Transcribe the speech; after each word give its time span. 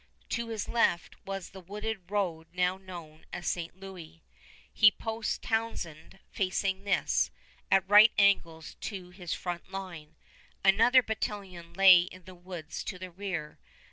To 0.29 0.47
his 0.47 0.67
left 0.67 1.13
was 1.27 1.51
the 1.51 1.59
wooded 1.61 2.09
road 2.09 2.47
now 2.53 2.75
known 2.77 3.23
as 3.31 3.45
St. 3.45 3.79
Louis. 3.79 4.23
He 4.73 4.89
posts 4.89 5.37
Townshend 5.37 6.17
facing 6.31 6.85
this, 6.85 7.29
at 7.69 7.87
right 7.87 8.11
angles 8.17 8.73
to 8.81 9.11
his 9.11 9.35
front 9.35 9.71
line. 9.71 10.15
Another 10.65 11.03
battalion 11.03 11.71
lay 11.75 11.99
in 12.01 12.23
the 12.23 12.33
woods 12.33 12.83
to 12.85 12.97
the 12.97 13.11
rear. 13.11 13.59